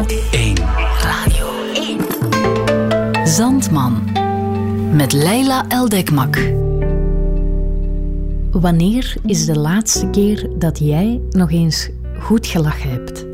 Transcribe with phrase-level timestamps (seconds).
[0.00, 0.56] Radio 1.
[1.02, 3.28] Radio 1.
[3.28, 4.10] Zandman.
[4.92, 6.38] Met Leila Eldekmak.
[8.50, 11.88] Wanneer is de laatste keer dat jij nog eens
[12.20, 13.26] goed gelachen hebt?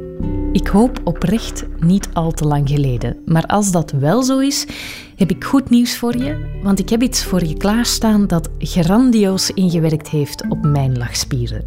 [0.52, 3.16] Ik hoop oprecht niet al te lang geleden.
[3.26, 4.66] Maar als dat wel zo is,
[5.16, 6.58] heb ik goed nieuws voor je.
[6.62, 11.64] Want ik heb iets voor je klaarstaan dat grandioos ingewerkt heeft op mijn lachspieren.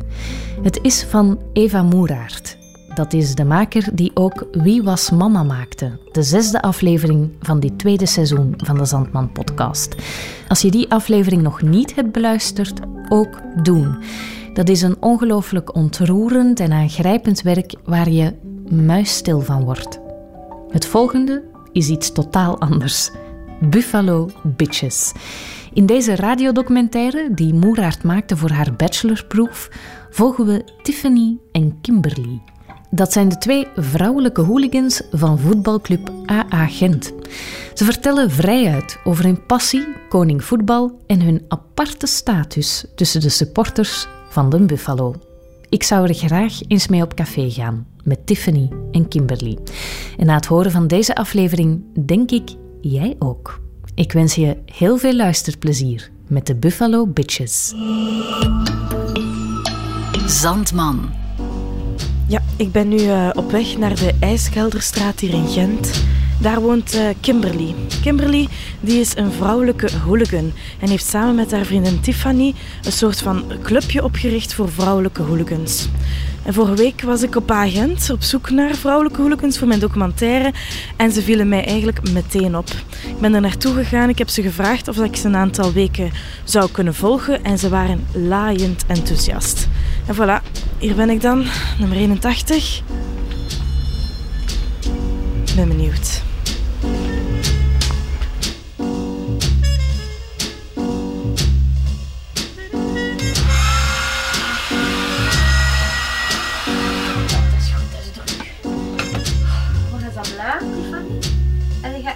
[0.61, 2.58] Het is van Eva Moeraert.
[2.99, 7.79] Dat is de maker die ook Wie was mama maakte, de zesde aflevering van dit
[7.79, 9.95] tweede seizoen van de Zandman podcast.
[10.47, 13.97] Als je die aflevering nog niet hebt beluisterd, ook doen.
[14.53, 18.33] Dat is een ongelooflijk ontroerend en aangrijpend werk waar je
[18.69, 19.99] muisstil van wordt.
[20.69, 23.11] Het volgende is iets totaal anders.
[23.59, 25.11] Buffalo Bitches.
[25.73, 29.69] In deze radiodocumentaire die Moeraert maakte voor haar bachelorproef
[30.09, 32.41] volgen we Tiffany en Kimberly.
[32.91, 37.13] Dat zijn de twee vrouwelijke hooligans van voetbalclub AA Gent.
[37.73, 44.07] Ze vertellen vrijuit over hun passie, koning voetbal en hun aparte status tussen de supporters
[44.29, 45.15] van de Buffalo.
[45.69, 49.57] Ik zou er graag eens mee op café gaan met Tiffany en Kimberly.
[50.17, 52.49] En na het horen van deze aflevering denk ik
[52.81, 53.61] jij ook.
[53.95, 57.73] Ik wens je heel veel luisterplezier met de Buffalo Bitches.
[60.25, 61.09] Zandman.
[62.29, 66.03] Ja, ik ben nu uh, op weg naar de IJsgelderstraat hier in Gent.
[66.41, 67.75] Daar woont uh, Kimberly.
[68.01, 68.47] Kimberly
[68.79, 73.43] die is een vrouwelijke hooligan en heeft samen met haar vriendin Tiffany een soort van
[73.63, 75.89] clubje opgericht voor vrouwelijke hooligans.
[76.43, 80.53] En vorige week was ik op Agent op zoek naar vrouwelijke hooligans voor mijn documentaire
[80.95, 82.69] en ze vielen mij eigenlijk meteen op.
[83.07, 86.11] Ik ben er naartoe gegaan, ik heb ze gevraagd of ik ze een aantal weken
[86.43, 89.67] zou kunnen volgen en ze waren laaiend enthousiast.
[90.09, 90.41] En voilà,
[90.79, 91.45] hier ben ik dan,
[91.79, 92.81] nummer 81.
[95.45, 96.21] Ik ben benieuwd.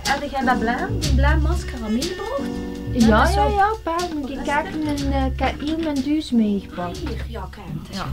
[0.03, 2.53] Heb jij dat blauw, die blauw masker al meegebracht?
[2.94, 3.96] Ja, ja, ja, pa.
[4.16, 6.98] Moet je kijken, mijn, uh, ik heb hier mijn duus meegebracht.
[6.98, 7.68] Hier, ja, kijk.
[7.92, 8.06] Ja.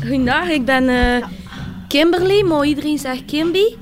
[0.00, 1.26] Goedendag, ik ben uh,
[1.88, 3.76] Kimberly, maar iedereen zegt Kimby.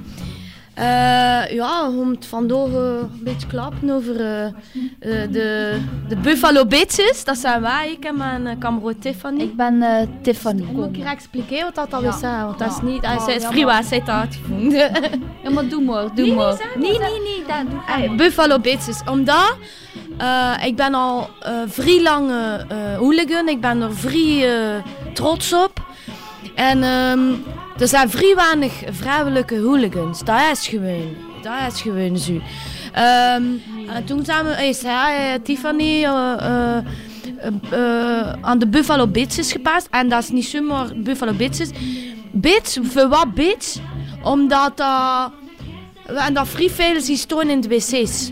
[0.79, 4.17] Uh, ja, om het vandaag een beetje klappen over
[5.31, 7.25] de, de Buffalo Bitches.
[7.25, 8.59] Dat zijn wij, ik en mijn
[9.01, 9.41] Tiffany.
[9.41, 9.85] Ik ben
[10.23, 10.63] Tiffany.
[10.73, 12.21] Moet ik je expliqueren wat dat al is?
[12.21, 12.45] Hè?
[12.45, 13.07] Want dat is niet...
[13.07, 14.79] Hij zei, Friwa, zij het uitgevonden.
[15.43, 16.73] ja, maar doe maar, doe nee, maar.
[16.77, 19.03] Nee, nee, nee, nee, dat doe Buffalo Bitches.
[19.11, 19.57] Omdat...
[20.21, 23.49] Uh, ik ben al uh, vrij lange uh, hooligan.
[23.49, 24.83] Ik ben er vrij
[25.15, 25.87] trots op.
[26.55, 27.45] En um,
[27.79, 30.25] er zijn vrij weinig vrouwelijke hooligans.
[30.25, 31.15] Dat is gewoon.
[31.43, 32.41] Dat is gewoon zo.
[32.93, 36.07] En toen zijn we, is hij, Tiffany,
[38.41, 39.89] aan de Buffalo Bits gepast.
[39.91, 41.61] En dat is niet zomaar Buffalo Bits.
[42.33, 43.79] Bits, voor wat bits?
[44.23, 44.73] Omdat
[46.07, 48.31] we dat vrij veel staan in de wc's.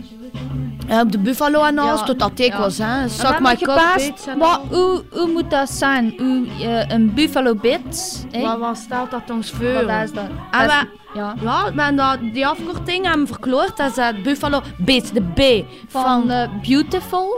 [0.87, 2.59] Ja, op de Buffalo en alles, Ja, tot dat ik ja.
[2.59, 2.77] was.
[2.77, 3.07] Hè.
[3.07, 4.27] Zak maar gepast.
[4.37, 6.13] Maar hoe, hoe moet dat zijn?
[6.17, 8.25] Hoe, eh, een buffalo bit?
[8.31, 8.41] hè?
[8.41, 9.85] Wat, wat stelt dat ons voor?
[9.85, 10.23] Wat is dat?
[10.51, 11.35] En Dat is- we- ja.
[11.41, 13.77] Ja, maar dat, die afkorting hebben we verkloord.
[13.77, 16.29] Dat is het Buffalo Bits, de B Van van...
[16.29, 17.37] eh, Beautiful.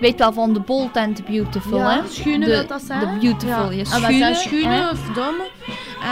[0.00, 2.00] Weet wel van de Bold and the Beautiful, Ja, hè?
[2.08, 3.00] schoenen de, wil dat zijn.
[3.00, 3.78] De Beautiful, Ja.
[3.78, 4.18] En schoenen.
[4.18, 4.90] zijn schoenen, hè?
[4.90, 5.44] of domme.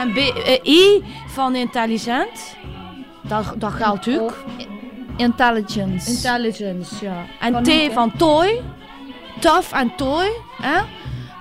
[0.01, 2.55] En B, eh, I van intelligent.
[3.21, 4.21] Dat, dat geldt ook.
[4.29, 4.43] Of
[5.15, 6.09] Intelligence.
[6.11, 7.25] Intelligence, ja.
[7.39, 8.61] En Van T van toy.
[9.39, 10.25] Tough en toy.
[10.61, 10.79] Hè?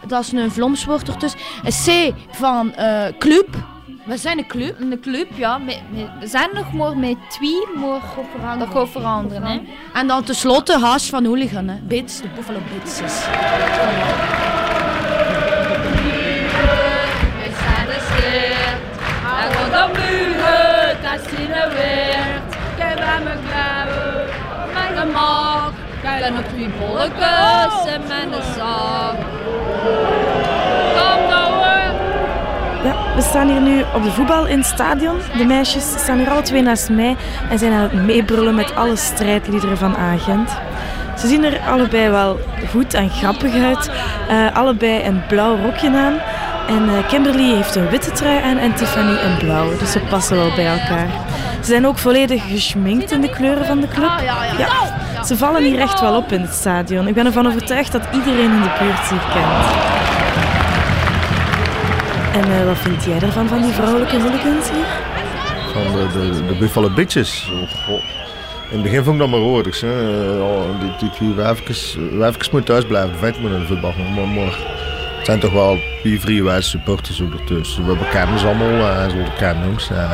[0.06, 1.40] Dat is een vlomswoord ertussen.
[1.62, 3.48] Een C van eh, club.
[4.04, 4.80] We zijn een club.
[4.80, 5.60] Een club, ja.
[6.20, 9.60] we zijn nog maar met twee, maar dat gaat veranderen, hè?
[9.92, 11.68] En dan tenslotte hash van hooligan.
[11.68, 11.76] Hè.
[11.82, 13.00] Bits, de Buffalo Bitches.
[13.02, 13.10] We
[17.58, 18.78] zijn de stad,
[19.30, 22.21] daar gaat de muren, dat zien we weer.
[23.02, 24.28] Kijk bij me klauwen,
[24.72, 25.72] mijn gemak.
[26.02, 29.16] Kijk nog twee bolletjes en mijn zak.
[30.96, 31.22] Kom.
[32.84, 35.20] Ja, we staan hier nu op de voetbal in het stadion.
[35.36, 37.16] De meisjes staan hier alle twee naast mij
[37.50, 40.50] en zijn aan het meebrullen met alle strijdliederen van Agent.
[41.18, 42.40] Ze zien er allebei wel
[42.70, 43.90] goed en grappig uit.
[44.28, 46.18] Eh, allebei een blauw rokje aan.
[46.68, 49.76] En eh, Kimberly heeft een witte trui aan en Tiffany een blauwe.
[49.76, 51.08] Dus ze passen wel bij elkaar.
[51.62, 54.10] Ze zijn ook volledig geschminkt in de kleuren van de club.
[54.58, 57.08] Ja, ze vallen hier echt wel op in het stadion.
[57.08, 59.64] Ik ben ervan overtuigd dat iedereen in de buurt ze hier kent.
[62.44, 64.86] En eh, wat vind jij ervan, van die vrouwelijke hooligans hier?
[65.72, 67.50] van de, de, de Buffalo Bitches.
[67.52, 68.02] Oh, God.
[68.70, 69.82] In het begin vond ik dat maar rodig.
[69.82, 73.92] Oh, die, die, die wijfjes, wijfjes moeten thuis blijven, vijf minuten in de voetbal.
[74.14, 74.58] Maar, maar
[75.16, 77.86] het zijn toch wel vier vrije supporters ondertussen.
[77.86, 79.16] We bekennen ze allemaal, uh, zo
[79.64, 79.90] jongens.
[79.90, 80.12] Uh,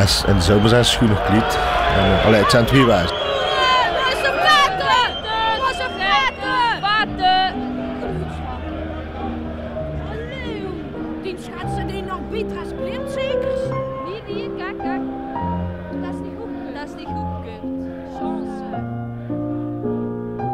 [0.00, 1.58] en de zomer zijn ze schoenen gekleed.
[1.96, 3.16] En, allee, het zijn twee wijzen.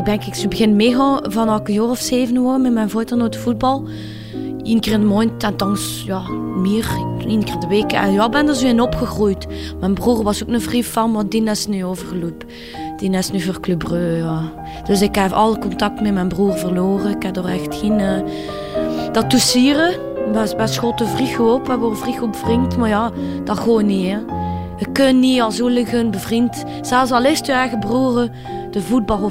[0.07, 3.27] denk ik, ze begin meegaan van elke jaar of zeven gewoon met mijn voeten naar
[3.27, 3.89] het voetbal.
[4.63, 6.87] De maand en dan ja, meer,
[7.29, 7.93] één keer de week.
[7.93, 9.47] En ja, ben er zo in opgegroeid.
[9.81, 12.49] Mijn broer was ook een vriend van, maar die is nu overgelopen.
[12.97, 14.25] Die is nu voor Club Breu.
[14.85, 17.11] Dus ik heb alle contact met mijn broer verloren.
[17.11, 17.99] Ik heb er echt geen...
[17.99, 18.19] Uh,
[19.13, 19.95] dat toesieren,
[20.33, 21.05] best, best grote
[21.39, 21.65] op.
[21.65, 23.11] We hebben vriend op vriend, maar ja,
[23.45, 24.19] dat gewoon niet, hè.
[24.77, 28.29] Je kunt niet als hooligan bevriend, zelfs al is je eigen broer,
[28.71, 29.31] de voetbal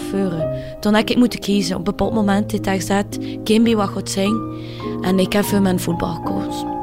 [0.80, 1.72] Dan heb ik moeten kiezen.
[1.72, 4.42] Op een bepaald moment heeft hij gezegd, Kimby wat gaat zijn.
[5.02, 6.75] En ik heb voor mijn voetbal gekozen.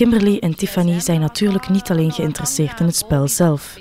[0.00, 3.78] Kimberly en Tiffany zijn natuurlijk niet alleen geïnteresseerd in het spel zelf,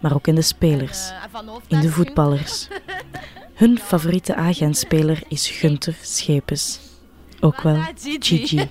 [0.00, 1.12] maar ook in de spelers,
[1.68, 2.68] in de voetballers.
[3.54, 6.80] Hun favoriete agentspeler is Gunther Schepens.
[7.40, 7.78] Ook wel
[8.18, 8.68] Gigi.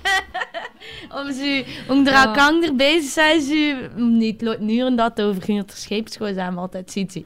[1.14, 2.72] Om ze onder elkaar ja.
[2.72, 7.24] bezig zijn ze niet nu en dat over Gunter Scheeps gewoon zijn altijd Cici.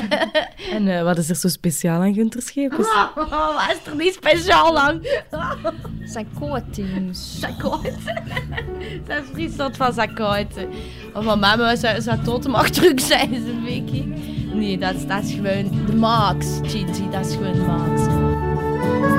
[0.74, 2.76] en uh, wat is er zo speciaal aan Gunter Scheeps?
[3.16, 5.02] Oh, wat is er niet speciaal aan?
[6.04, 7.40] zijn coatings.
[7.40, 8.04] Zijn coatings.
[9.06, 10.48] zijn vriendstad van zijn.
[11.14, 14.04] Of van mama zou, zou tot mag terug zijn, een beetje.
[14.54, 19.17] Nee, dat, dat is gewoon de Max, Gigi, dat is gewoon de Max.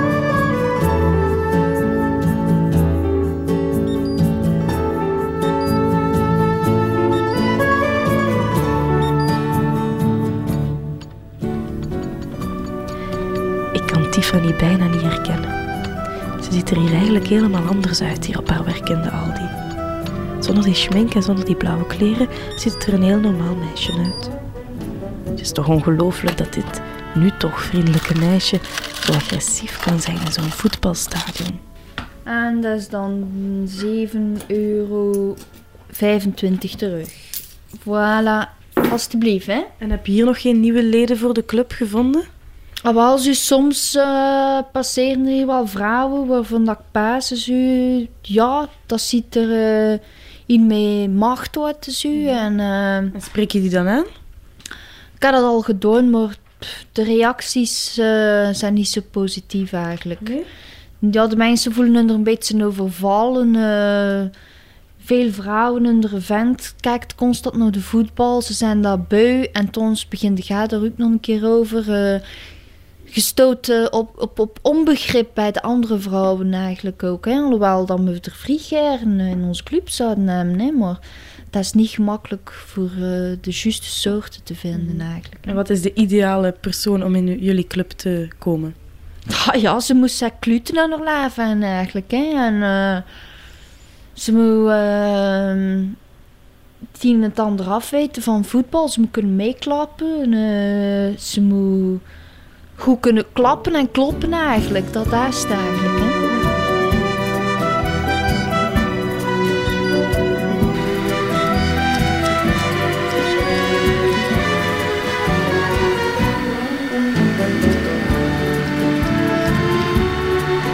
[14.19, 15.49] Tiffany bijna niet herkennen.
[16.43, 19.49] Ze ziet er hier eigenlijk helemaal anders uit hier op haar werk in de Aldi.
[20.39, 23.91] Zonder die schmink en zonder die blauwe kleren ziet het er een heel normaal meisje
[23.91, 24.29] uit.
[25.23, 26.81] Het is toch ongelooflijk dat dit
[27.15, 28.59] nu toch vriendelijke meisje
[29.03, 31.59] zo agressief kan zijn in zo'n voetbalstadion.
[32.23, 33.27] En dat is dan
[33.67, 35.35] 7,25 euro
[36.77, 37.09] terug.
[37.79, 38.49] Voilà,
[38.91, 39.61] alstublieft hè.
[39.77, 42.37] En heb je hier nog geen nieuwe leden voor de club gevonden?
[42.83, 49.01] Maar als u soms uh, passeren er wel vrouwen waarvan dat paas u, ja, dat
[49.01, 49.49] ziet er
[49.91, 49.99] uh,
[50.45, 52.27] in met macht uit u.
[52.27, 54.05] En, uh, en spreek je die dan aan?
[55.15, 56.35] Ik heb dat al gedaan, maar
[56.91, 57.93] de reacties
[58.51, 60.21] zijn niet zo positief eigenlijk.
[60.21, 60.45] Nee?
[61.11, 63.53] Ja, de mensen voelen er een beetje overvallen.
[64.99, 68.41] veel vrouwen in de vent kijkt constant naar de voetbal.
[68.41, 71.85] Ze zijn daar beu en toen begint de gaat er ook nog een keer over
[73.11, 77.25] gestoten op, op, op onbegrip bij de andere vrouwen eigenlijk ook.
[77.25, 77.33] Hè?
[77.33, 80.59] Alhoewel dan we er vriegeren in onze club zouden nemen.
[80.59, 80.71] Hè?
[80.71, 80.99] Maar
[81.49, 85.01] dat is niet gemakkelijk voor uh, de juiste soorten te vinden mm.
[85.01, 85.45] eigenlijk.
[85.45, 88.75] En wat is de ideale persoon om in jullie club te komen?
[89.45, 92.11] Ah, ja, ze moet zijn kluten aan haar leven eigenlijk.
[92.11, 92.33] Hè?
[92.35, 92.97] En uh,
[94.13, 95.87] ze moet uh,
[96.91, 98.87] het een en het ander afweten van voetbal.
[98.87, 100.33] Ze moet kunnen meeklappen.
[100.33, 102.01] Uh, ze moet
[102.79, 104.93] goed kunnen klappen en kloppen eigenlijk.
[104.93, 105.43] Dat daar is.
[105.47, 105.57] Hè?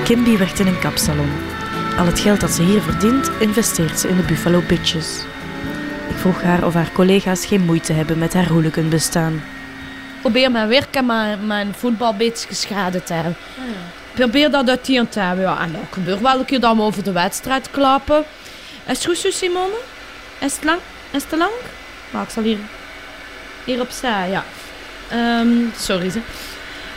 [0.04, 1.30] Kimby werkt in een kapsalon.
[1.98, 5.26] Al het geld dat ze hier verdient, investeert ze in de Buffalo Bitches.
[6.10, 9.42] Ik vroeg haar of haar collega's geen moeite hebben met haar hooligan bestaan
[10.26, 13.36] probeer mijn werk en mijn, mijn voetbal een beetje geschade te hebben.
[14.14, 15.44] Probeer dat uit die te hebben.
[15.44, 18.24] Ja, en dat gebeurt wel een keer dat we over de wedstrijd klappen.
[18.86, 19.78] Is het goed zo, Simone?
[20.40, 20.80] Is het lang?
[21.12, 21.52] Is het te lang?
[22.10, 22.58] Maar ik zal hier,
[23.64, 24.44] hier opzij, ja.
[25.40, 26.20] Um, sorry, ze.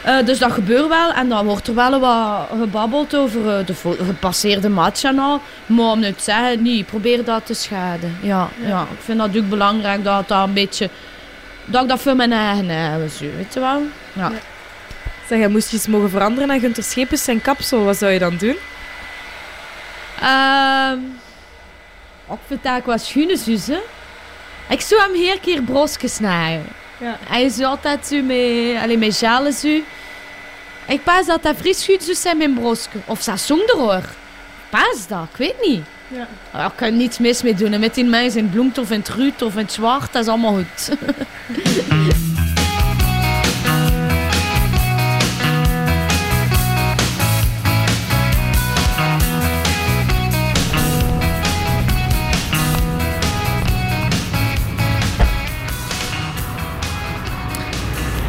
[0.07, 3.75] Uh, dus dat gebeurt wel en dan wordt er wel wat gebabbeld over uh, de
[4.05, 5.41] gepasseerde match en al.
[5.67, 8.19] Maar om nu te zeggen, niet, probeer dat te schaden.
[8.23, 8.69] Ja, ja.
[8.69, 10.91] ja, ik vind dat ook belangrijk dat dat een beetje
[11.71, 13.83] dat ik dat voor mijn eigen hebben, zo, weet je wel.
[14.13, 14.33] Ja.
[15.29, 17.85] Zeg, je moest je eens mogen veranderen naar Gunter Schepens zijn kapsel.
[17.85, 18.57] Wat zou je dan doen?
[20.23, 21.21] Um,
[22.31, 23.81] ik vind dat wat schoenen zussen.
[24.69, 26.67] Ik zou hem hier keer brosjes snijden.
[26.99, 27.19] Ja.
[27.29, 29.81] Hij is altijd zo met, alleen met jalen zo.
[30.87, 32.89] Ik pas dat hij fris goed zijn met brosje.
[33.05, 34.03] Of dat zonder hoor.
[34.71, 35.85] Pas dat, ik weet niet.
[36.09, 36.27] Ja.
[36.53, 37.73] Daar kan je niets mis mee doen.
[37.73, 40.13] En met die meisjes in het bloemt of in het ruut of in het zwart,
[40.13, 40.91] dat is allemaal goed.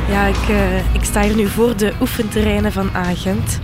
[0.09, 3.59] Ja, ik, eh, ik sta hier nu voor de oefenterreinen van Agent.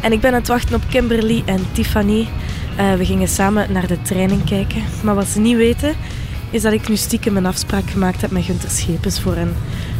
[0.00, 2.28] En ik ben aan het wachten op Kimberly en Tiffany.
[2.76, 4.82] Eh, we gingen samen naar de training kijken.
[5.02, 5.94] Maar wat ze niet weten,
[6.50, 9.54] is dat ik nu stiekem een afspraak gemaakt heb met Gunter Schepens voor hen.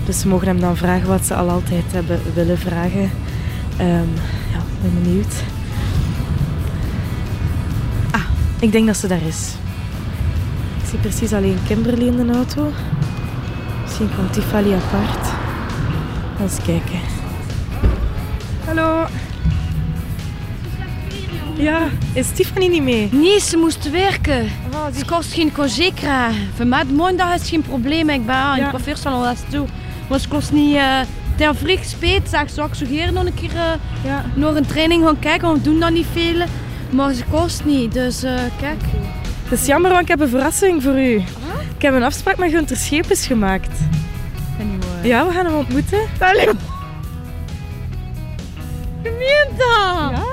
[0.05, 3.11] Dus ze mogen hem dan vragen wat ze al altijd hebben willen vragen.
[3.76, 4.09] Ehm,
[4.52, 5.35] ja, ben benieuwd.
[8.11, 8.25] Ah,
[8.61, 9.52] ik denk dat ze daar is.
[10.83, 12.73] Ik zie precies alleen Kimberly in de auto.
[13.83, 15.29] Misschien komt Tiffany apart.
[16.41, 17.00] Eens kijken.
[18.64, 19.07] Hallo.
[21.56, 23.09] Ja, is Tiffany niet mee?
[23.12, 24.49] Nee, ze moest werken.
[24.99, 26.49] Ze kost geen congé krijgen.
[26.56, 28.09] Voor mij maandag is geen probleem.
[28.11, 28.56] Ik ben in Ja.
[28.56, 29.66] het coiffeursalon dat toe.
[30.09, 30.75] Maar ze kost niet...
[30.76, 31.00] eh
[31.37, 33.73] ten vroeg speet, zeg zou ik suggereren nog een keer eh,
[34.04, 34.25] Ja.
[34.35, 35.49] naar een training gaan kijken.
[35.49, 36.44] Want we doen dat niet veel.
[36.90, 37.92] Maar ze kost niet.
[37.92, 38.80] Dus eh, kijk.
[39.49, 41.14] Het is jammer, want ik heb een verrassing voor u.
[41.76, 43.78] Ik heb een afspraak met Gunter Schepens gemaakt.
[45.02, 45.99] Ja, we gaan hem ontmoeten.
[46.18, 46.47] Allee.
[46.47, 46.54] Dat?
[49.59, 50.32] Ja?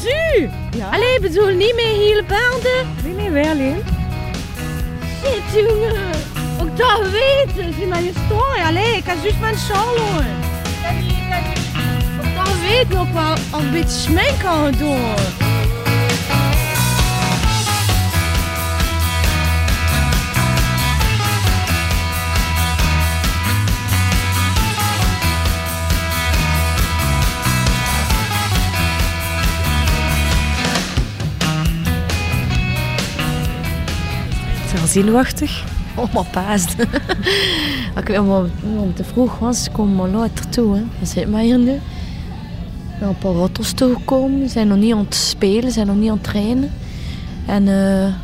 [0.00, 0.48] Zu?
[0.76, 0.88] Ja.
[0.90, 2.94] Allee, bedoel niet meer hele banden.
[3.02, 3.82] Nee, nee, wij alleen.
[5.22, 5.94] Shit, jongen.
[6.60, 7.74] Ook dat weten.
[7.74, 8.60] Vind dat je story.
[8.66, 10.24] Allee, ik ga juist mijn sjaal hoor.
[12.20, 15.49] Ook dat weet nog wel een beetje smink kan doen.
[34.90, 35.64] Zenuwachtig?
[35.96, 36.74] Oh, maar paast.
[38.00, 38.42] ik weet maar,
[38.76, 40.74] om te vroeg was, komen maar later toe.
[40.74, 40.82] Hè.
[40.98, 41.80] We zitten maar hier nu.
[42.98, 44.40] Zijn een paar auto's toegekomen.
[44.40, 46.70] Ze zijn nog niet aan het spelen, ze zijn nog niet aan het trainen.
[47.46, 48.14] En eh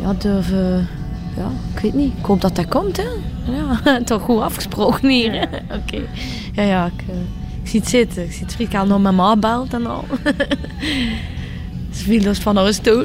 [0.00, 0.88] ja, durven...
[1.36, 2.12] Ja, ik weet niet.
[2.18, 3.08] Ik hoop dat dat komt, hè.
[3.52, 5.48] Ja, toch goed afgesproken hier.
[5.72, 6.02] Oké.
[6.52, 7.14] Ja, ja, ik, eh,
[7.62, 8.24] ik zie het zitten.
[8.24, 10.04] Ik zie het nog met ma belt en al.
[11.92, 13.04] Ze viel dus van haar stoel.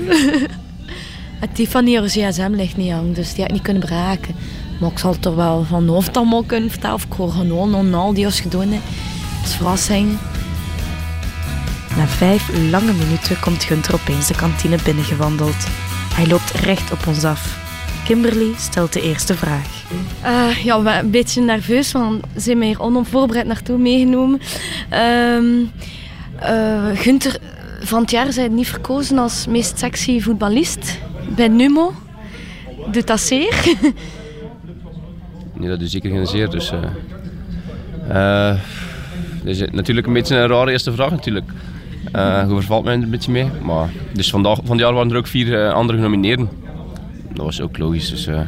[1.44, 4.36] En Tiffany, haar gsm ligt niet aan, dus die had ik niet kunnen bereiken.
[4.80, 6.96] Maar ik zal het er wel van hoofd allemaal kunnen vertellen.
[6.96, 8.82] Of ik hoor gewoon en al die als gedaan.
[9.42, 10.18] Als verrassing.
[11.98, 15.68] Na vijf lange minuten komt Gunter opeens de kantine binnengewandeld.
[16.14, 17.58] Hij loopt recht op ons af.
[18.06, 19.84] Kimberly stelt de eerste vraag.
[20.22, 24.42] Eh, ja, een beetje nerveus, want ze zijn me hier onvoorbereid naartoe meegenomen.
[24.90, 25.46] Ehm
[26.40, 27.38] eh, Gunther,
[27.80, 30.98] van het jaar zijn niet verkozen als meest sexy voetballist
[31.36, 31.94] bij Numo.
[32.92, 33.76] Doet dat zeer?
[35.54, 36.50] Nee, dat is zeker geen zeer.
[36.50, 36.80] Dus, eh
[38.10, 38.60] eh,
[39.44, 41.52] dat is natuurlijk een beetje een rare eerste vraag natuurlijk.
[42.12, 43.48] Eh je vervalt mij er een beetje mee.
[43.66, 46.50] Maar, dus vandaag, van het jaar waren er ook vier eh, andere genomineerden.
[47.34, 48.10] Dat was ook logisch.
[48.10, 48.40] Dus, eh,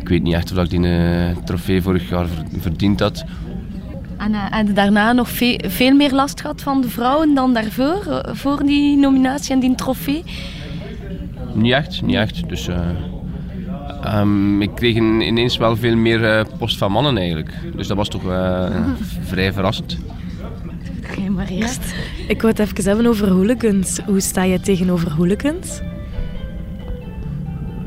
[0.00, 3.24] ik weet niet echt of ik die eh, trofee vorig jaar ver- verdiend had.
[4.16, 8.34] En, eh, daarna nog veel, veel meer last gehad van de vrouwen dan daarvoor, eh,
[8.34, 10.22] voor die nominatie en die trofee.
[11.56, 12.48] Niet echt, niet echt.
[12.48, 12.80] Dus, eh,
[14.02, 17.50] ehm, ik kreeg in- ineens wel veel meer eh, post van mannen eigenlijk.
[17.76, 18.66] Dus dat was toch eh,
[19.30, 19.98] vrij verrassend.
[21.02, 21.94] Geen maar eerst.
[22.28, 24.00] Ik wou het even hebben over hooligans.
[24.06, 25.80] Hoe sta je tegenover hooligans?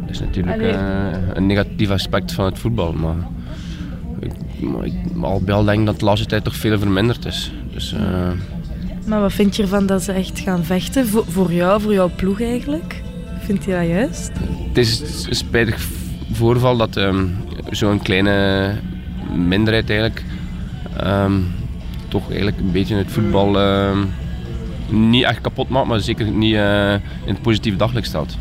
[0.01, 2.93] Dat is natuurlijk eh, een negatief aspect van het voetbal.
[2.93, 3.15] Maar
[4.19, 7.51] ik, maar ik al bij al denk dat de laatste tijd toch veel verminderd is.
[7.73, 8.29] Dus, eh,
[9.05, 11.07] Maar wat vind je ervan dat ze echt gaan vechten?
[11.07, 13.01] Voor, voor jou, voor jouw ploeg eigenlijk?
[13.49, 14.31] Vind je dat juist?
[14.67, 15.87] het is een spijtig
[16.31, 17.27] voorval dat ehm,
[17.69, 18.75] zo'n kleine
[19.33, 20.23] minderheid eigenlijk
[20.97, 21.33] ehm,
[22.07, 23.97] toch eigenlijk een beetje het voetbal ehm,
[24.89, 28.37] niet echt kapot maakt, maar zeker niet eh, in het positieve daglicht stelt.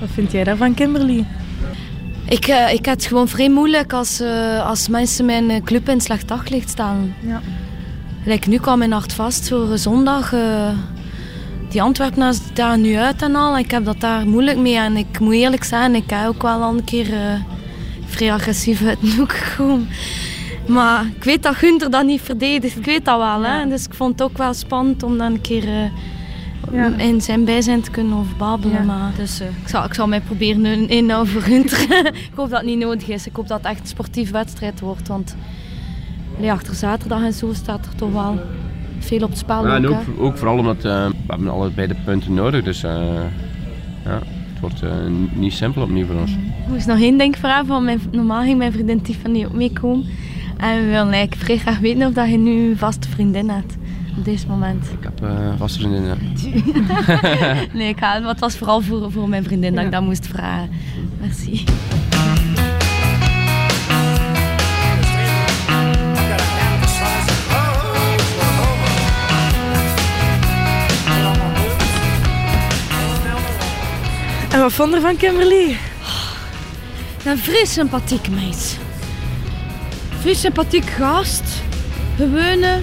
[0.00, 1.24] Wat vind jij daarvan, Kimberly?
[2.28, 6.00] Ik, eh, ik heb het gewoon vrij moeilijk als, eh, als mensen mijn club in
[6.00, 7.14] slecht daglicht staan.
[7.20, 7.40] Ja.
[8.24, 10.34] Like, nu kwam mijn nacht vast voor eh, zondag.
[11.68, 13.58] Die Antwerpen daar nu uit en al.
[13.58, 14.76] Ik heb dat daar moeilijk mee.
[14.76, 17.40] En ik moet eerlijk zijn, ik heb ook wel al een keer eh,
[18.06, 19.88] vrij agressief uit de hoek gekomen.
[20.66, 22.76] Maar ik weet dat Gunther dat niet verdedigt.
[22.76, 23.42] Ik weet dat wel.
[23.42, 23.68] Hè?
[23.68, 25.90] Dus ik vond het ook wel spannend om dan een keer eh,
[26.72, 26.86] Ja.
[26.96, 28.76] in zijn bijzijn te kunnen over babbelen.
[28.76, 28.82] Ja.
[28.82, 32.06] Maar, dus eh, ik, zal, ik zal mij proberen een inhoud voor Gunther.
[32.06, 33.26] ik hoop dat het niet nodig is.
[33.26, 35.08] Ik hoop dat het echt een sportieve wedstrijd wordt.
[35.08, 35.36] Want
[36.50, 38.40] achter zaterdag en zo staat er toch wel
[38.98, 41.86] veel op het spel Ja, ook, en ook, ook vooral omdat eh, we hebben allebei
[41.86, 42.64] de punten nodig.
[42.64, 42.92] Dus eh,
[44.04, 44.18] ja,
[44.52, 44.90] het wordt eh,
[45.34, 46.30] niet simpel opnieuw voor ons.
[46.30, 50.06] Ik moest nog één ding vragen, want mijn, normaal ging mijn vriendin Tiffany ook meekomen.
[50.56, 53.76] En we willen eigenlijk vrij graag weten of dat je nu een vaste vriendin hebt.
[54.18, 54.86] Op deze moment.
[54.98, 56.18] Ik heb eh vaste vriendinnen.
[57.78, 60.26] Nee, ik ga, maar het was vooral voor, voor mijn vriendin dat ik dat moest
[60.26, 60.68] vragen.
[61.20, 61.64] Merci.
[74.66, 75.76] Wat vond van Kimberly?
[77.24, 78.78] Een vrij sympathiek meid.
[80.20, 81.42] Vrij sympathiek gast.
[82.16, 82.80] Gewone.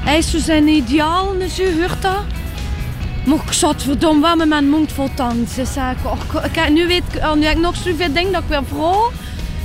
[0.00, 1.86] Hij is zo zijn ideaal, dus je.
[3.24, 5.48] Maar ik zat verdomme wel met mijn mond vol tanden.
[5.58, 5.66] Ik,
[6.04, 8.64] oh, ik- ik- nu weet ik, oh, nu ik nog zoveel dingen dat ik weer
[8.68, 9.10] vrouw.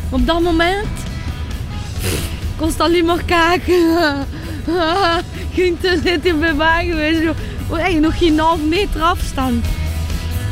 [0.10, 0.88] Op dat moment
[2.58, 3.98] kon ze alleen maar kijken.
[5.54, 7.22] Ging te zitten bij mij geweest.
[7.70, 9.66] Oh, nog geen half meter afstand.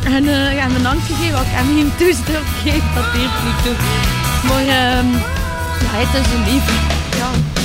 [0.06, 3.76] En eh, ja, mijn angst gegeven, ik heb hem toestel gegeven, dat deed niet toe.
[4.48, 5.40] Maar ehm
[5.82, 7.00] ja, het is een lief.
[7.18, 7.60] Ja.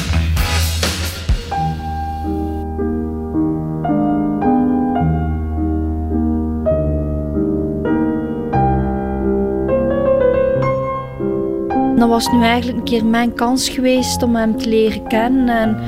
[11.97, 15.57] Dat was nu eigenlijk een keer mijn kans geweest om hem te leren kennen.
[15.57, 15.79] En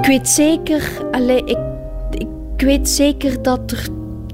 [0.00, 1.58] ik weet zeker, allee, ik,
[2.10, 3.88] ik weet zeker dat er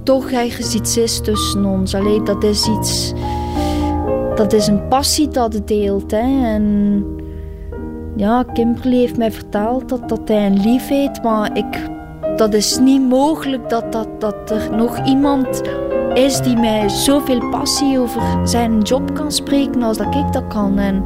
[0.07, 1.95] toch ergens iets is tussen ons.
[1.95, 3.13] Allee, dat is iets.
[4.35, 6.11] Dat is een passie dat het deelt.
[6.11, 6.45] Hè.
[6.45, 7.05] En
[8.17, 11.91] ja, Kimberly heeft mij verteld dat, dat hij een lief heeft, maar ik,
[12.37, 15.63] dat is niet mogelijk dat, dat, dat er nog iemand
[16.15, 20.79] is die mij zoveel passie over zijn job kan spreken als dat ik dat kan.
[20.79, 21.05] En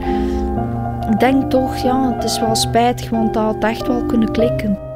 [1.10, 4.89] ik denk toch, ja, het is wel spijtig, want dat had echt wel kunnen klikken.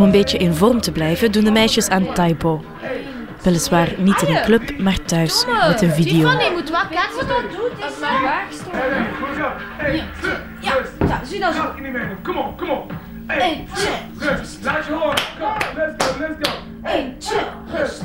[0.00, 2.64] Om een beetje in vorm te blijven doen de meisjes aan Taibo.
[3.42, 6.30] Weliswaar niet in een club, maar thuis met een video.
[6.30, 7.86] Tiffany moet wel kijken wat dat doet.
[7.88, 8.22] Is maar
[10.60, 10.72] Ja,
[11.08, 11.72] ja, zie dat zo.
[12.22, 12.82] Come on.
[13.26, 13.66] Hey,
[14.18, 14.58] rust.
[14.64, 15.18] Laat je horen.
[15.40, 16.56] Kom, let's go, let's go.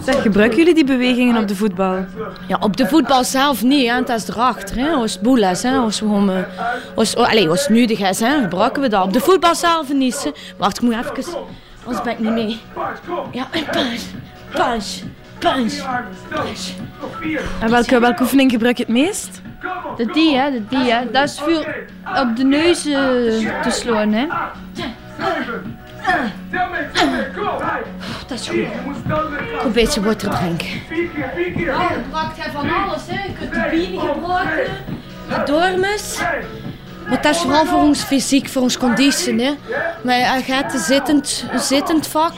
[0.03, 2.05] Zeg, gebruiken jullie die bewegingen op de voetbal?
[2.47, 3.95] Ja, op de voetbal zelf niet, hè.
[3.95, 4.77] het is erachter.
[4.77, 4.89] Hè.
[4.89, 5.77] Als het boel is, hè.
[5.77, 6.29] als we gewoon...
[6.29, 6.43] eh,
[6.95, 9.03] Als, oh, allee, als het nodig is, hè, gebruiken we dat.
[9.03, 10.23] Op de voetbal zelf niet.
[10.23, 10.31] Hè.
[10.57, 11.33] Wacht, ik moet even...
[11.85, 12.59] Anders ben ik niet mee.
[13.31, 14.01] Ja, en punch,
[14.49, 15.03] punch,
[15.39, 16.69] punch.
[17.59, 19.41] En welke, welke oefening gebruik je het meest?
[19.97, 21.11] De die, hè, de die, hè.
[21.11, 21.85] Dat is voor
[22.21, 22.93] op de neus eh,
[23.61, 24.27] te slaan, hè.
[28.27, 28.67] Dat is goed.
[29.63, 30.67] Een beetje water drinken.
[30.67, 31.09] Je
[32.03, 33.01] gebruikt hij van alles.
[33.07, 33.23] Hè.
[33.23, 34.73] Je kunt de bienen gebruiken,
[35.29, 36.19] de dormes.
[37.09, 39.43] Maar dat is vooral voor ons fysiek, voor ons conditie.
[39.43, 39.51] Hè.
[40.03, 42.33] Maar hij gaat een zittend, een zittend vak.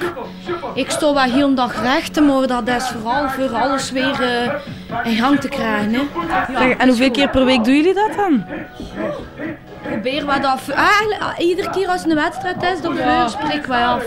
[0.74, 5.12] Ik sta wel heel een dag recht, maar dat is vooral voor alles weer eh,
[5.12, 5.94] in gang te krijgen.
[5.94, 6.02] Hè.
[6.60, 8.46] Zeg, en hoeveel keer per week doen jullie dat dan?
[9.82, 10.70] Probeer wat af.
[10.70, 10.88] Ah,
[11.20, 13.28] ah, iedere keer als het een wedstrijd is, dan ja.
[13.28, 14.04] spreken wij af.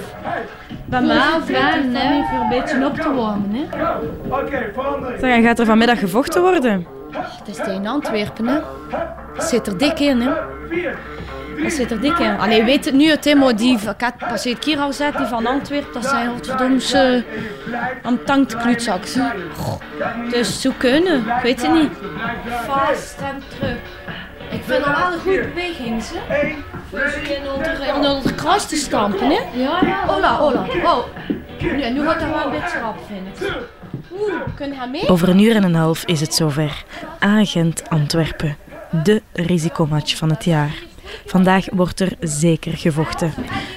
[0.85, 1.39] Bij mij
[1.87, 3.51] nee, voor een beetje op te warmen.
[3.53, 5.19] Hè.
[5.21, 6.87] Zeg, en gaat er vanmiddag gevochten worden?
[7.13, 8.59] Het is tegen Antwerpen, hè.
[9.35, 10.31] Het zit er dik in, hè.
[11.63, 12.39] Het zit er dik in.
[12.39, 13.79] Allee, weet het nu, het, maar die
[14.29, 17.23] passeert gezet, die van Antwerpen, dat zijn godverdoms uh,
[18.03, 18.19] aan.
[19.57, 19.81] Goh,
[20.31, 21.93] Dus zo kunnen, ik weet het niet.
[22.67, 23.77] Vast en terug.
[24.51, 26.55] Ik vind dat wel een goede beweging, hè.
[26.91, 27.15] Dus
[27.55, 29.41] onder, onder de kruis te stampen, hè.
[29.53, 30.05] Ja, ja.
[30.09, 30.67] Ola, ola.
[30.85, 31.05] Oh.
[31.61, 33.53] Nu, nu gaat dat wel een beetje rap, vind ik.
[34.11, 35.09] Je?
[35.09, 36.85] Over een uur en een half is het zover.
[37.19, 38.57] Agent Antwerpen.
[39.03, 40.75] De risicomatch van het jaar.
[41.27, 43.33] Vandaag wordt er zeker gevochten.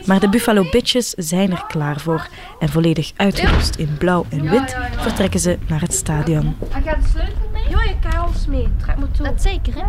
[0.05, 2.27] Maar de Buffalo Bitches zijn er klaar voor.
[2.59, 6.55] En volledig uitgerust in blauw en wit vertrekken ze naar het stadion.
[6.69, 7.69] Hij gaat de sleutel mee?
[7.69, 8.67] Ja, je alles mee.
[8.81, 9.25] Trek me toe.
[9.25, 9.79] Dat zeker, hè?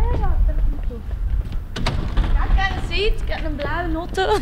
[2.33, 4.39] Ja, kijk, ziet, ik heb een blauwe notte.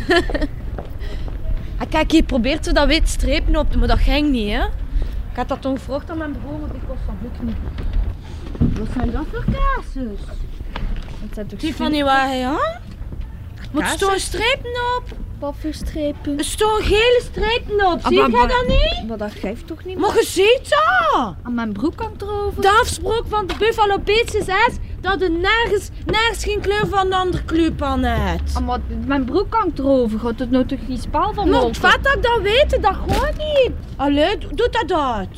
[1.88, 4.64] kijk, je probeert zo dat wit strepen op, maar dat ging niet, hè.
[5.34, 8.78] Ik had dat toen gevraagd aan mijn broer, maar die kost dat lukt niet.
[8.78, 10.18] Wat zijn dat voor kaasjes?
[11.20, 12.80] Dat zijn toch Die van die waar hij aan?
[13.72, 15.04] Wat staan strepen op?
[15.38, 16.38] Wat voor strepen?
[16.38, 19.08] Er staan gele strepen op, zie je maar- dat niet?
[19.08, 19.98] Maar dat geeft toch niet?
[19.98, 21.34] Maar je ziet dat!
[21.42, 22.62] Aan mijn broek hangt erover.
[22.62, 27.12] De afspraak van de Buffalo Bitches is dat er nergens, nergens geen kleur van een
[27.12, 28.56] andere kleur aan heeft.
[28.56, 30.18] Ah, maar mijn broek hangt erover.
[30.18, 31.66] Gaat het nou toch geen spel van Maar maken?
[31.66, 33.70] het vet dat ik dat weet, dat gewoon niet.
[33.96, 35.28] Allee, doe dat uit.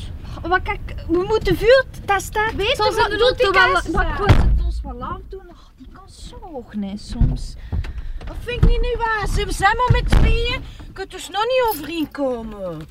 [0.47, 2.55] Maar kijk, we moeten vuur testen.
[2.55, 3.87] Weet Zoals je, dat we doet die wel- kaas.
[3.87, 7.55] Maar ik het ons Buffalo doen, ach, die kan zo hoog, nee, soms.
[8.25, 9.27] Dat vind ik niet nu waar.
[9.27, 10.61] Ze zijn maar met tweeën.
[10.85, 12.87] Je kunt dus nog niet overeenkomen.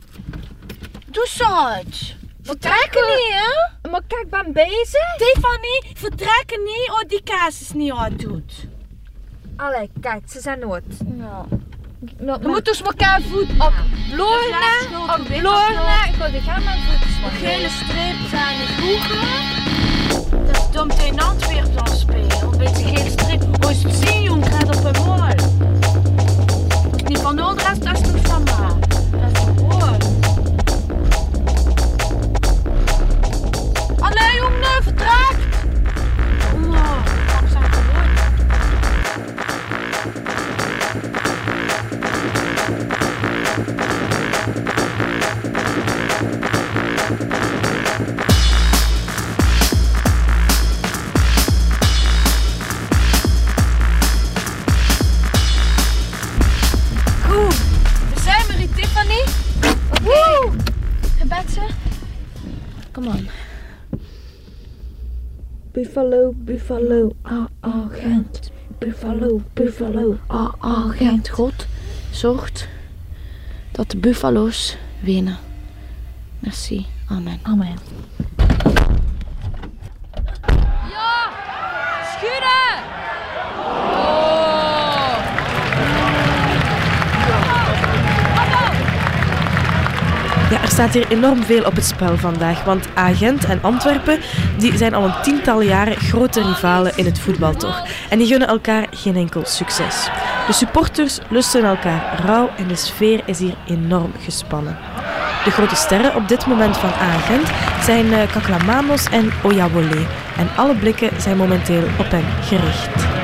[1.06, 2.16] Doe zo het.
[2.46, 3.88] Vertrekken niet, hè?
[3.90, 5.14] Maar kijk, ik ben bezig.
[5.16, 8.66] Stefanie, vertrekken niet als die kaas is niet uitdoet.
[9.56, 10.84] Allee, kijk, ze zijn nooit.
[11.18, 11.44] Ja.
[12.18, 13.72] Nou, Dan moeten we elkaar voet op.
[14.10, 14.66] Bloorne,
[15.08, 16.08] op Bloorne.
[16.08, 19.08] Ik ga de gaan mijn voeten De gele streep zijn niet goed.
[20.46, 22.42] Dat is dom tegen Antwerpen dan spelen.
[22.42, 23.64] Een beetje gele streep.
[23.64, 25.45] Als je het zien, jong, gaat op een mooi.
[65.96, 68.50] Buffalo, Buffalo, ah, agent.
[68.78, 71.28] Buffalo, Buffalo, ah, agent.
[71.28, 71.66] God
[72.10, 72.68] zorgt
[73.72, 75.38] dat de buffalo's winnen.
[76.38, 76.86] Merci.
[77.08, 77.38] Amen.
[77.42, 77.78] Amen.
[80.90, 81.30] Ja!
[82.04, 82.82] Schudden!
[83.96, 84.36] Oh!
[90.50, 94.18] Ja, er staat hier enorm veel op het spel vandaag, want Agent en Antwerpen
[94.58, 97.86] die zijn al een tiental jaren grote rivalen in het voetbal toch.
[98.10, 100.08] En die gunnen elkaar geen enkel succes.
[100.46, 104.78] De supporters lusten elkaar rauw en de sfeer is hier enorm gespannen.
[105.44, 107.48] De grote sterren op dit moment van Agent
[107.84, 110.06] zijn eh, Kaklamanos en Oyawole.
[110.36, 113.15] En alle blikken zijn momenteel op hen gericht.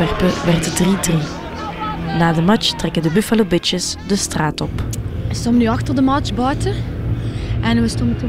[0.00, 1.14] Antwerpen werd 3-3.
[2.18, 4.70] Na de match trekken de Buffalo Bitches de straat op.
[5.28, 6.74] We stonden nu achter de match buiten.
[7.60, 8.26] En we stonden te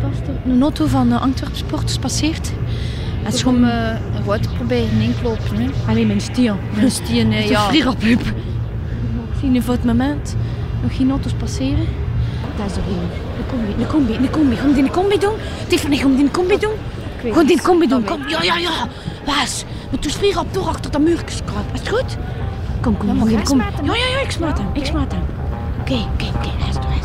[0.00, 2.52] wachten tot er een auto van de Antwerp Sporters passeert.
[3.22, 3.88] Het is gewoon uh,
[4.26, 5.56] een proberen inklopen.
[5.56, 5.70] Hè.
[5.88, 6.54] Alleen mijn stier.
[6.74, 7.70] Mijn stier, nee, ja.
[7.70, 8.18] Ik
[9.40, 10.36] zie nu voor het moment
[10.82, 11.86] nog geen auto's passeren.
[12.56, 12.98] Daar is er een.
[13.38, 14.56] Een combi, een combi, een combi.
[14.56, 15.34] Gaan die een combi doen?
[15.66, 16.74] Tiffany, gaan die een combi doen?
[17.20, 18.04] Gewoon die een combi doen.
[18.04, 18.88] Kom, ja, ja, ja.
[19.26, 19.64] Waas.
[20.00, 21.74] Doen vier op door achter dat muurtje kruipen.
[21.74, 22.16] Is het goed?
[22.80, 23.42] Kom, kom, kom.
[23.42, 23.58] kom.
[23.58, 24.66] Ja, ja, ja, ik smaat hem.
[24.72, 25.22] Ik smaat hem.
[25.80, 26.48] Oké, oké, oké.
[26.58, 26.98] Hij is er, hij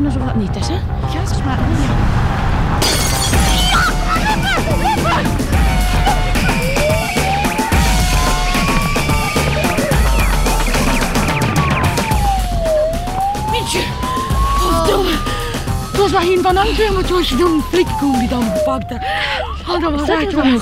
[0.00, 0.74] is alsof dat niet is, hè?
[0.74, 1.70] Ja, smaat hem.
[1.70, 2.22] Ja.
[15.98, 19.00] Was maar geen van maar het was zo'n flikkoen die dan gepakt had.
[19.66, 20.06] Dat wel.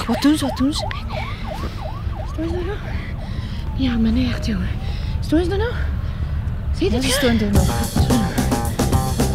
[0.06, 0.86] Wat doen ze, wat doen ze?
[2.32, 2.76] Stoen ze er nog?
[3.82, 4.68] Ja, meneer, jongen.
[5.20, 5.76] Stoen ze er nog?
[6.76, 7.02] Zie je dat?
[7.02, 7.66] Die stoen er nog.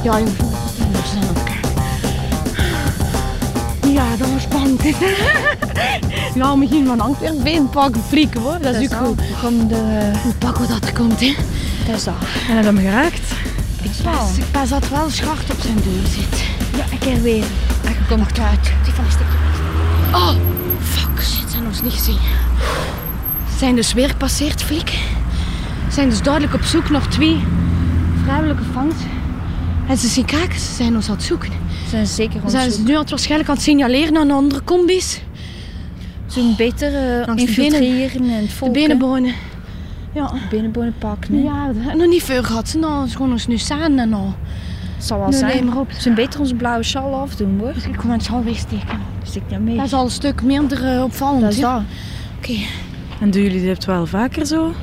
[0.04, 0.36] Ja, jongen.
[0.76, 1.56] Ze zijn aan het.
[3.92, 4.82] Ja, dat was spannend.
[6.36, 8.60] ja, misschien van Antwerpen pakken flikken hoor.
[8.62, 9.22] Dat is ook goed.
[9.42, 10.12] Kom de...
[10.24, 11.36] Hoe pakken we dat er komt, hè?
[11.86, 12.14] Dat is dat.
[12.48, 13.32] En hij hem geraakt.
[13.82, 16.44] Ik pas, ik pas dat wel schart op zijn deur zit.
[16.78, 17.44] Ja, ik keer weer.
[17.84, 18.72] Hij komt uit.
[18.84, 19.38] Die van een stukje.
[20.14, 20.36] Oh,
[20.82, 21.22] fuck.
[21.24, 22.18] Shit, zijn ons niet gezien.
[23.58, 25.00] Zijn dus weer gepasseerd, flik.
[25.92, 27.38] Zijn dus duidelijk op zoek naar twee
[28.24, 28.96] vrouwelijke vangs.
[29.88, 31.52] En ze zien kijken, ze zijn ons aan het zoeken.
[31.84, 34.64] Ze zijn zeker Ze zijn ze nu aan het waarschijnlijk aan het signaleren een andere
[34.64, 35.22] combis.
[36.28, 39.34] Ze doen beter uh, de infiltreren en het De benenbonen.
[40.14, 40.32] Ja.
[40.50, 41.34] Binnenbonen pakken.
[41.34, 41.42] hè.
[41.42, 42.70] Ja, nog niet veel gehad.
[42.70, 44.34] Ze nou, gewoon ons nu samen en al.
[44.98, 45.66] zal wel Nee, zijn.
[45.66, 45.92] maar op.
[45.92, 47.74] Ze zijn beter onze blauwe sjaal afdoen hoor.
[47.74, 49.00] Dus ik kom het zal wegsteken.
[49.24, 49.76] Stik dat mee.
[49.76, 51.42] Dat is al een stuk minder eh, opvallend.
[51.42, 51.82] Dat is dat.
[52.38, 52.54] Oké.
[53.20, 54.74] En doen jullie dit wel vaker zo?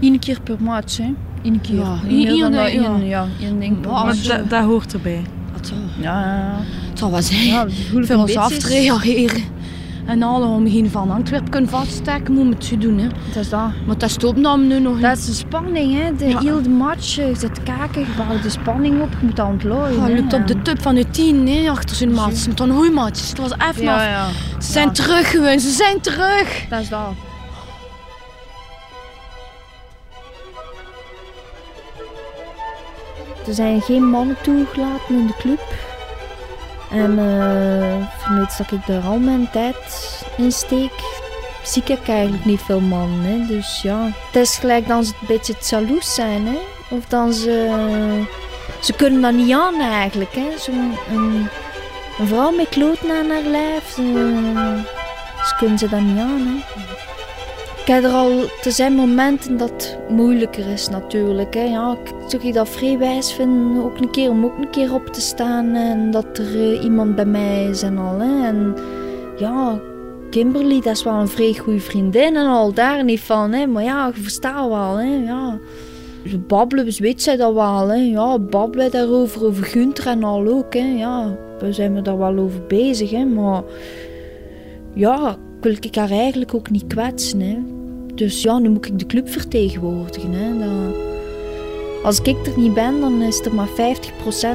[0.00, 1.12] Eén keer per match, hè.
[1.42, 1.74] Eén keer.
[1.76, 2.70] Ja, één- dat,
[3.02, 4.22] ja, één ding per Ja, Maar match.
[4.26, 5.22] dat, dat hoort erbij.
[5.56, 5.76] Dat zal.
[6.00, 6.58] Ja, ja, ja.
[6.90, 7.46] Het Dat was hij.
[7.46, 7.66] Ja,
[8.06, 9.42] voor ons af te reageren.
[10.06, 12.98] En alle om geen van Antwerpen kunnen vaststeken, moet het zo doen.
[12.98, 13.06] Hè.
[13.32, 13.70] Dat is dat.
[13.86, 15.00] Maar dat stopt dan nu nog.
[15.00, 16.14] Dat is de spanning, hè.
[16.16, 16.38] De Ja.
[16.40, 17.14] hele match.
[17.14, 19.08] Je zit te kijken, je bouwt de spanning op.
[19.20, 20.12] Je moet aan het looien.
[20.14, 22.30] Lukt op de tip van de tien, hè, achter zijn maat.
[22.46, 23.28] Het was een goeie match.
[23.28, 24.02] Het was even Ja, af.
[24.04, 24.26] ja.
[24.60, 24.92] Ze zijn Ja.
[24.92, 26.64] terug gewoon, ze zijn terug.
[26.68, 27.00] Dat is dat.
[33.46, 35.60] Er zijn geen mannen toegelaten in de club.
[36.90, 40.92] En uh, vermits dat ik daar al mijn tijd in steek,
[41.62, 43.22] zie ik eigenlijk niet veel mannen.
[43.22, 43.46] Hè.
[43.46, 46.46] Dus ja, het is gelijk dan ze een beetje jaloers zijn.
[46.46, 46.58] Hè.
[46.90, 47.70] Of dan ze...
[48.80, 50.34] Ze kunnen dat niet aan eigenlijk.
[50.34, 50.58] Hè.
[50.58, 51.48] Zo'n een,
[52.18, 54.02] een vrouw met kloten aan haar lijf, ze,
[55.46, 56.46] ze kunnen ze dat niet aan.
[56.46, 57.01] Hè.
[57.86, 58.30] Heb er al,
[58.64, 61.54] er zijn momenten dat het moeilijker is natuurlijk.
[61.54, 61.62] Hè.
[61.62, 63.38] Ja, ik zou dat vrij wijs
[63.82, 67.14] ook een keer, om ook een keer op te staan en dat er eh, iemand
[67.14, 68.18] bij mij is en al.
[68.18, 68.46] Hè.
[68.46, 68.74] En
[69.36, 69.80] ja,
[70.30, 73.52] Kimberly, dat is wel een vrij goede vriendin en al daar niet van.
[73.52, 73.66] Hè.
[73.66, 74.96] Maar ja, je verstaat wel.
[74.96, 75.16] Hè.
[75.16, 75.58] Ja.
[76.46, 77.88] Babbelen, dus weet zij dat wel.
[77.88, 77.96] Hè.
[77.96, 80.74] Ja, babbelen daarover, over Gunther en al ook.
[80.74, 80.94] Hè.
[80.96, 83.10] Ja, we zijn er daar wel over bezig.
[83.10, 83.24] Hè.
[83.24, 83.62] Maar
[84.94, 87.40] ja, wil ik haar eigenlijk ook niet kwetsen.
[87.40, 87.58] Hè.
[88.14, 90.32] Dus ja, nu moet ik de club vertegenwoordigen.
[90.32, 90.58] Hè.
[90.58, 90.96] Dat...
[92.02, 93.72] Als ik er niet ben, dan is er maar 50%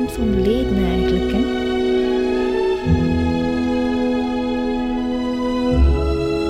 [0.07, 1.31] van de leden eigenlijk.
[1.31, 1.65] Hè.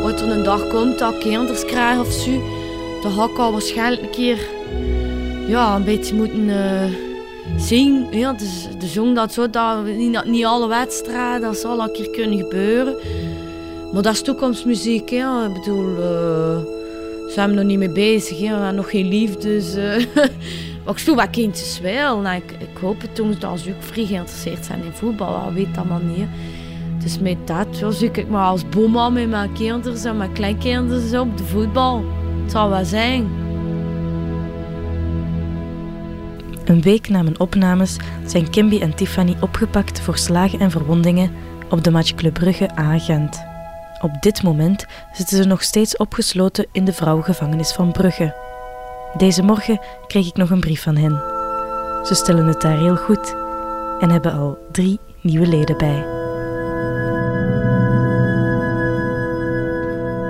[0.04, 2.42] Als er een dag komt dat ik kinders krijg of zo,
[3.02, 4.48] dan ga ik al waarschijnlijk een keer
[5.48, 6.92] ja, een beetje moeten eh,
[7.58, 8.08] zien.
[8.12, 12.10] Ja, dus de zong dat zo, dat niet, niet alle wedstrijden, dat zal een keer
[12.10, 12.96] kunnen gebeuren.
[13.94, 15.10] Maar dat is toekomstmuziek.
[15.10, 15.46] Hè.
[15.46, 18.40] Ik bedoel, uh, ze zijn nog niet mee bezig.
[18.40, 18.46] Hè.
[18.46, 19.40] We hebben nog geen liefde.
[19.40, 20.06] Dus, uh,
[20.86, 22.20] maar ik zie wat kindjes wel.
[22.20, 25.44] Nou, ik, ik hoop het toen dat ze ook vrij geïnteresseerd zijn in voetbal.
[25.44, 26.28] Dat weet maar niet.
[27.04, 31.22] Dus met dat zo zie ik maar als boeman met mijn kinderen en mijn kleinkinderen
[31.22, 32.04] op de voetbal.
[32.44, 33.30] Het zal wel zijn.
[36.66, 41.32] Een week na mijn opnames zijn Kimby en Tiffany opgepakt voor slagen en verwondingen
[41.70, 43.47] op de match Club Brugge A Gent.
[44.02, 48.36] Op dit moment zitten ze nog steeds opgesloten in de vrouwengevangenis van Brugge.
[49.18, 51.36] Deze morgen kreeg ik nog een brief van hen.
[52.06, 53.36] Ze stellen het daar heel goed
[54.00, 56.06] en hebben al drie nieuwe leden bij.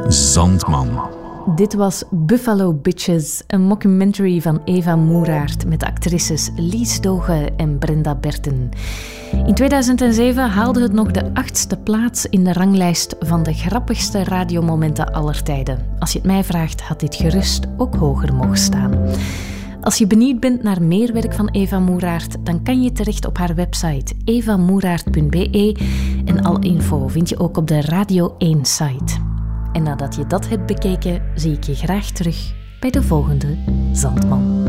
[0.08, 1.17] Zandman.
[1.56, 8.16] Dit was Buffalo Bitches, een mockumentary van Eva Moeraert met actrices Lies Doge en Brenda
[8.16, 8.70] Berten.
[9.46, 15.14] In 2007 haalde het nog de achtste plaats in de ranglijst van de grappigste radiomomenten
[15.14, 15.86] aller tijden.
[16.00, 18.94] Als je het mij vraagt, had dit gerust ook hoger mogen staan.
[19.82, 23.38] Als je benieuwd bent naar meer werk van Eva Moeraert, dan kan je terecht op
[23.38, 25.78] haar website evamoeraert.be
[26.26, 29.27] en al info vind je ook op de Radio 1 site.
[29.78, 33.58] En nadat je dat hebt bekeken, zie ik je graag terug bij de volgende
[33.92, 34.66] Zandman.